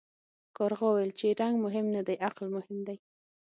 [0.57, 2.97] کارغه وویل چې رنګ مهم نه دی عقل مهم دی.